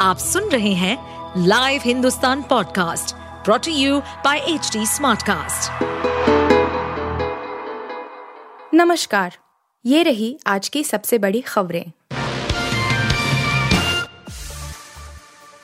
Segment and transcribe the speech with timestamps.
[0.00, 5.82] आप सुन रहे हैं live Hindustan podcast brought you by H smartcast.
[8.74, 9.36] नमस्कार,
[9.84, 11.84] ये रही आज की सबसे बड़ी खबरें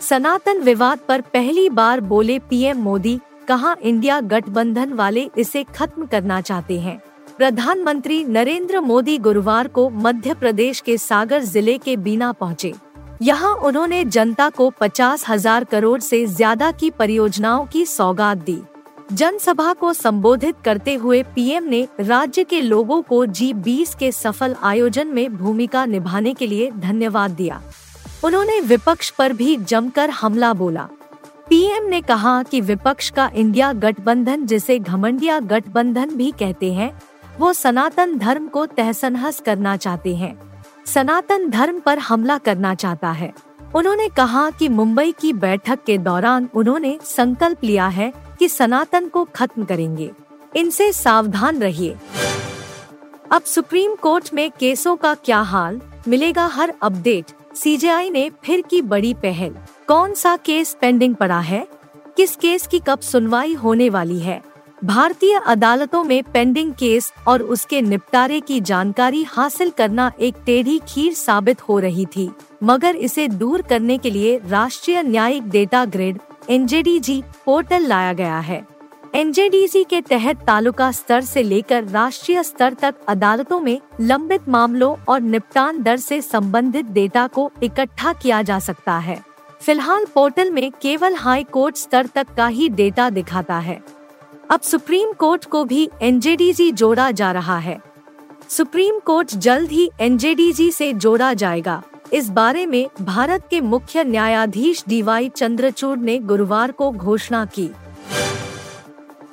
[0.01, 3.19] सनातन विवाद पर पहली बार बोले पीएम मोदी,
[3.49, 6.99] कहा इंडिया गठबंधन वाले इसे खत्म करना चाहते हैं
[7.39, 12.75] प्रधानमंत्री नरेंद्र मोदी गुरुवार को मध्य प्रदेश के सागर ज़िले के बीना पहुँचे।
[13.23, 18.59] यहाँ उन्होंने जनता को पचास हज़ार करोड़ से ज़्यादा की परियोजनाओं की सौगात दी।
[19.13, 24.57] जनसभा को संबोधित करते हुए पीएम ने राज्य के लोगों को जी बीस के सफल
[24.63, 27.61] आयोजन में भूमिका निभाने के लिए धन्यवाद दिया।
[28.25, 30.89] उन्होंने विपक्ष पर भी जमकर हमला बोला।
[31.49, 36.93] पीएम ने कहा कि विपक्ष का इंडिया गठबंधन जिसे घमंडिया गठबंधन भी कहते हैं,
[37.39, 40.35] वो सनातन धर्म को तहसनहस करना चाहते हैं।
[40.87, 43.35] सनातन धर्म पर हमला करना चाहता है।
[43.75, 49.25] उन्होंने कहा कि मुंबई की बैठक के दौरान उन्होंने संकल्प लिया है कि सनातन को
[49.25, 50.11] खत्म करेंगे।
[50.57, 51.97] इनसे सावधान रहिए।
[53.33, 55.81] अब सुप्रीम कोर्ट में केसों का क्या हाल?
[56.09, 59.55] मिलेगा हर अपडेट। सीजेआई ने फिर की बड़ी पहल।
[59.89, 61.67] कौन सा केस पेंडिंग पड़ा है?
[62.17, 64.43] किस केस की कब सुनवाई होने वाली है?
[64.79, 71.13] भारतीय अदालतों में पेंडिंग केस और उसके निपटारे की जानकारी हासिल करना एक टेढ़ी खीर
[71.15, 72.29] साबित हो रही थी,
[72.63, 76.19] मगर इसे दूर करने के लिए राष्ट्रीय न्यायिक डेटा ग्रिड
[76.51, 76.67] एन
[77.47, 78.65] पोर्टल लाया गया है।
[79.15, 79.33] एन
[79.85, 85.83] के तहत तालुका स्तर से लेकर राष्ट्रीय स्तर तक अदालतों में लंबित मामलों और निपटान
[85.83, 89.21] दर से संबंधित डेटा को इकट्ठा किया जा सकता है।
[89.61, 93.83] फ़िलहाल पोर्टल में केवल हाई कोर्ट स्तर तक का ही डेटा दिखाता है।
[94.51, 97.79] अब सुप्रीम कोर्ट को भी एनजेडीजी जोड़ा जा रहा है।
[98.49, 104.85] सुप्रीम कोर्ट जल्द ही एनजेडीजी से जोड़ा जाएगा। इस बारे में भारत के मुख्य न्यायाधीश
[104.89, 107.69] डीवाई चंद्रचूड़ ने गुरुवार को घोषणा की।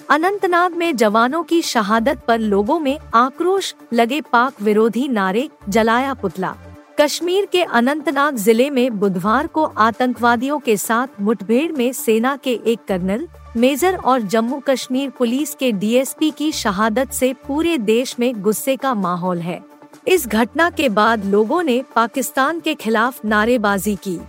[0.09, 6.55] अनंतनाग में जवानों की शहादत पर लोगों में आक्रोश, लगे पाक विरोधी नारे जलाया पुतला।
[6.99, 12.79] कश्मीर के अनंतनाग ज़िले में बुधवार को आतंकवादियों के साथ मुठभेड़ में सेना के एक
[12.87, 13.27] कर्नल
[13.57, 18.93] मेजर और जम्मू कश्मीर पुलिस के डीएसपी की शहादत से पूरे देश में गुस्से का
[18.93, 19.59] माहौल है।
[20.07, 24.19] इस घटना के बाद लोगों ने पाकिस्तान के खिलाफ नारेबाजी की।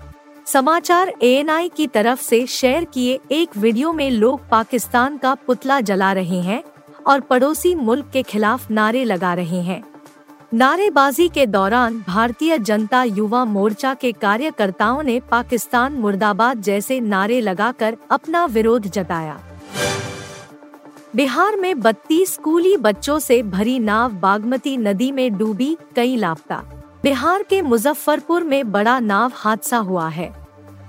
[0.47, 6.13] समाचार एएनआई की तरफ़ से शेयर किए एक वीडियो में लोग पाकिस्तान का पुतला जला
[6.13, 6.63] रहे हैं
[7.07, 9.83] और पड़ोसी मुल्क के खिलाफ नारे लगा रहे हैं।
[10.53, 17.97] नारेबाजी के दौरान भारतीय जनता युवा मोर्चा के कार्यकर्ताओं ने पाकिस्तान मुर्दाबाद जैसे नारे लगाकर
[18.11, 19.39] अपना विरोध जताया।
[21.17, 26.63] बिहार में बत्तीस स्कूली बच्चों से भरी नाव बागमती नदी में डूबी कई लापता।
[27.03, 30.33] बिहार के मुजफ्फरपुर में बड़ा नाव हादसा हुआ है।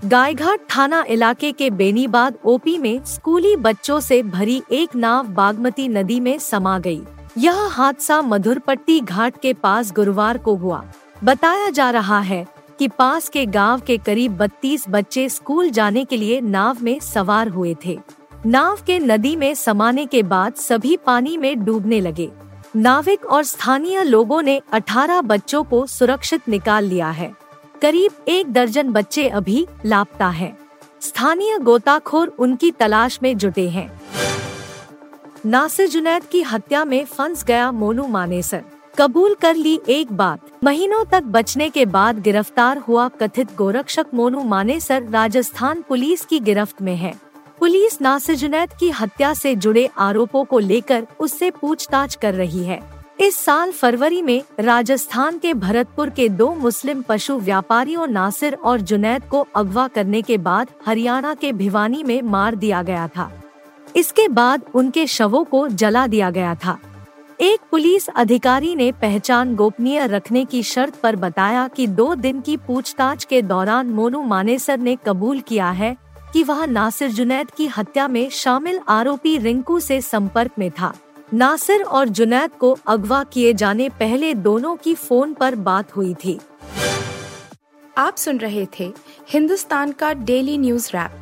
[0.05, 6.19] गायघाट थाना इलाके के बेनीबाद ओपी में स्कूली बच्चों से भरी एक नाव बागमती नदी
[6.19, 7.01] में समा गई।
[7.37, 10.85] यह हादसा मधुरपट्टी घाट के पास गुरुवार को हुआ।
[11.23, 12.47] बताया जा रहा है
[12.79, 17.47] कि पास के गाँव के करीब 32 बच्चे स्कूल जाने के लिए नाव में सवार
[17.47, 17.99] हुए थे।
[18.45, 22.31] नाव के नदी में समाने के बाद सभी पानी में डूबने लगे।
[22.75, 27.35] नाविक और स्थानीय लोगों ने 18 बच्चों को सुरक्षित निकाल लिया है।
[27.81, 30.57] करीब एक दर्जन बच्चे अभी लापता हैं।
[31.01, 34.01] स्थानीय गोताखोर उनकी तलाश में जुटे हैं।
[35.45, 38.61] नासिर जुनैद की हत्या में फंस गया मोनू मानेसर।
[38.97, 44.43] कबूल कर ली एक बात, महीनों तक बचने के बाद गिरफ़्तार हुआ कथित गोरक्षक मोनू
[44.43, 47.13] मानेसर राजस्थान पुलिस की गिरफ्त में है।
[47.59, 52.81] पुलिस नासिर जुनैद की हत्या से जुड़े आरोपों को लेकर उससे पूछताछ कर रही है।
[53.19, 59.29] इस साल फरवरी में राजस्थान के भरतपुर के दो मुस्लिम पशु व्यापारियों नासिर और जुनैद
[59.31, 63.31] को अगवा करने के बाद हरियाणा के भिवानी में मार दिया गया था।
[63.95, 66.77] इसके बाद उनके शवों को जला दिया गया था।
[67.41, 72.57] एक पुलिस अधिकारी ने पहचान गोपनीय रखने की शर्त पर बताया कि दो दिन की
[72.57, 75.95] पूछताछ के दौरान मोनू मानेसर ने कबूल किया है
[76.33, 80.93] कि वह नासिर जुनैद की हत्या में शामिल आरोपी रिंकू से संपर्क में था।
[81.33, 86.39] नासिर और जुनैद को अगवा किए जाने पहले दोनों की फ़ोन पर बात हुई थी।
[87.97, 88.93] आप सुन रहे थे
[89.29, 91.21] हिंदुस्तान का डेली न्यूज़ रैप।